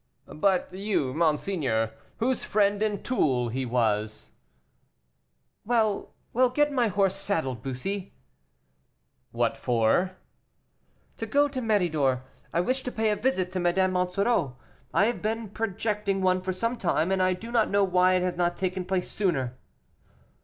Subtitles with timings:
[0.33, 4.31] "But you, monseigneur, whose friend and tool he was"
[5.63, 8.15] "Well, well, get my horse saddled, Bussy."
[9.29, 10.17] "What for?"
[11.17, 14.57] "To go to Méridor; I wish to pay a visit to Madame Monsoreau.
[14.91, 18.23] I have been projecting one for some time, and I do not know why it
[18.23, 19.55] has not taken place sooner."